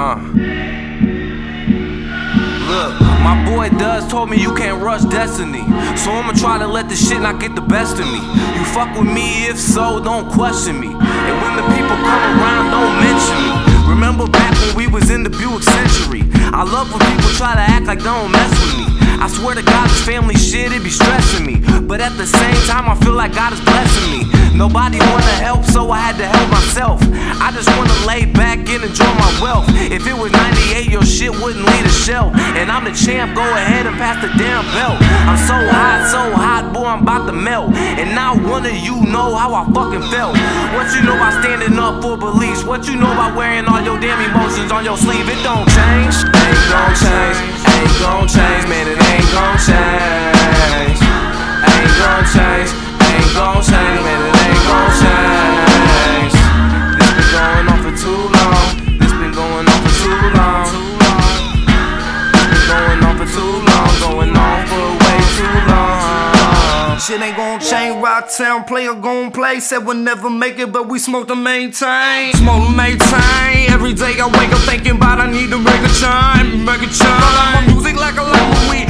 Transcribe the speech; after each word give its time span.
Uh. 0.00 0.16
Look, 2.72 3.00
my 3.20 3.36
boy 3.44 3.68
Does 3.76 4.08
told 4.08 4.30
me 4.30 4.40
you 4.40 4.54
can't 4.54 4.82
rush 4.82 5.02
destiny. 5.02 5.60
So 5.94 6.10
I'ma 6.10 6.32
try 6.32 6.56
to 6.56 6.66
let 6.66 6.88
this 6.88 7.06
shit 7.06 7.20
not 7.20 7.38
get 7.38 7.54
the 7.54 7.60
best 7.60 8.00
of 8.00 8.06
me. 8.06 8.16
You 8.56 8.64
fuck 8.72 8.96
with 8.96 9.12
me, 9.12 9.44
if 9.44 9.58
so, 9.58 10.02
don't 10.02 10.32
question 10.32 10.80
me. 10.80 10.88
And 10.88 11.36
when 11.42 11.52
the 11.54 11.66
people 11.76 11.96
come 12.00 12.24
around, 12.32 12.70
don't 12.72 12.96
mention 12.96 13.36
me. 13.44 13.90
Remember 13.92 14.26
back 14.26 14.56
when 14.62 14.74
we 14.74 14.86
was 14.88 15.10
in 15.10 15.22
the 15.22 15.28
Buick 15.28 15.64
Century. 15.64 16.22
I 16.48 16.64
love 16.64 16.88
when 16.88 17.00
people 17.04 17.30
try 17.36 17.52
to 17.52 17.60
act 17.60 17.84
like 17.84 17.98
they 17.98 18.04
don't 18.04 18.32
mess 18.32 18.50
with 18.56 18.78
me. 18.80 19.00
I 19.20 19.28
swear 19.28 19.54
to 19.54 19.62
God, 19.62 19.84
this 19.90 20.02
family 20.06 20.34
shit, 20.34 20.72
it 20.72 20.82
be 20.82 20.88
stressing 20.88 21.44
me. 21.44 21.60
But 21.86 22.00
at 22.00 22.16
the 22.16 22.26
same 22.26 22.56
time, 22.64 22.88
I 22.88 22.94
feel 23.04 23.12
like 23.12 23.34
God 23.34 23.52
is 23.52 23.60
blessing 23.60 24.08
me. 24.16 24.40
Nobody 24.56 24.98
wanna 24.98 25.36
help, 25.44 25.64
so 25.64 25.90
I 25.90 26.09
myself. 26.80 27.00
I 27.40 27.52
just 27.52 27.68
wanna 27.76 28.06
lay 28.06 28.24
back 28.24 28.58
and 28.68 28.84
enjoy 28.84 29.12
my 29.20 29.32
wealth. 29.40 29.66
If 29.90 30.06
it 30.06 30.16
was 30.16 30.32
98, 30.32 30.90
your 30.90 31.04
shit 31.04 31.30
wouldn't 31.30 31.64
leave 31.64 31.84
a 31.84 31.92
shelf. 31.92 32.34
And 32.56 32.70
I'm 32.70 32.84
the 32.84 32.92
champ, 32.92 33.34
go 33.34 33.42
ahead 33.42 33.86
and 33.86 33.96
pass 33.96 34.20
the 34.22 34.28
damn 34.38 34.64
belt. 34.72 34.96
I'm 35.28 35.36
so 35.36 35.56
hot, 35.56 36.08
so 36.10 36.22
hot, 36.32 36.72
boy, 36.72 36.86
I'm 36.86 37.02
about 37.02 37.26
to 37.26 37.32
melt. 37.32 37.74
And 37.74 38.14
now 38.14 38.34
one 38.34 38.64
of 38.64 38.76
you 38.76 38.96
know 39.06 39.34
how 39.34 39.52
I 39.54 39.64
fucking 39.72 40.08
felt. 40.10 40.36
What 40.74 40.88
you 40.96 41.02
know 41.02 41.16
about 41.16 41.42
standing 41.42 41.78
up 41.78 42.02
for 42.02 42.16
beliefs? 42.16 42.64
What 42.64 42.86
you 42.88 42.96
know 42.96 43.12
about 43.12 43.36
wearing 43.36 43.66
all 43.66 43.82
your 43.82 43.98
damn 44.00 44.20
emotions 44.30 44.72
on 44.72 44.84
your 44.84 44.96
sleeve? 44.96 45.28
It 45.28 45.40
don't 45.42 45.68
change, 45.68 46.16
ain't 46.24 46.64
gon' 46.72 46.94
change, 46.96 47.38
ain't 47.68 47.94
gon' 48.00 48.28
change, 48.28 48.64
man, 48.68 48.86
it 48.88 48.96
ain't 48.96 49.28
gon' 49.32 49.58
change. 49.58 50.19
Shit 67.10 67.20
ain't 67.22 67.36
gon' 67.36 67.58
change, 67.58 67.96
Rocktown 67.96 68.68
player 68.68 68.94
gon' 68.94 69.32
play. 69.32 69.58
Said 69.58 69.78
we'll 69.78 69.96
never 69.96 70.30
make 70.30 70.60
it, 70.60 70.70
but 70.70 70.86
we 70.86 71.00
smoke 71.00 71.26
to 71.26 71.34
maintain. 71.34 72.32
Smoke 72.34 72.68
to 72.68 72.72
maintain. 72.72 73.68
Every 73.68 73.94
day 73.94 74.14
I 74.20 74.26
wake 74.26 74.52
up 74.52 74.60
thinking 74.60 74.94
about 74.94 75.18
I 75.18 75.28
need 75.28 75.50
to 75.50 75.58
make 75.58 75.82
a 75.82 75.88
chime, 75.88 76.64
make 76.64 76.82
a 76.82 76.86
chime. 76.86 77.10
I 77.10 77.34
like 77.34 77.66
my 77.66 77.74
music 77.74 77.96
like 77.96 78.16
a 78.16 78.22
lime 78.22 78.52
of 78.52 78.70
weed. 78.70 78.89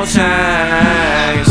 Gon' 0.00 0.08
change. 0.08 1.48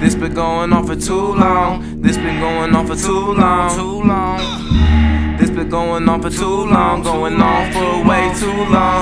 This 0.00 0.14
been 0.14 0.34
going 0.34 0.72
on 0.72 0.86
for 0.86 0.96
too 0.96 1.34
long, 1.34 2.00
this 2.00 2.16
been 2.16 2.40
going 2.40 2.74
on 2.74 2.86
for 2.86 2.96
too 2.96 3.34
long, 3.34 3.76
too 3.76 4.02
long. 4.02 5.36
This 5.36 5.50
been 5.50 5.68
going 5.68 6.08
on 6.08 6.22
for 6.22 6.30
too 6.30 6.66
long, 6.66 7.02
going 7.02 7.40
on 7.40 7.72
for 7.72 8.08
way 8.08 8.32
too 8.38 8.64
long. 8.72 8.99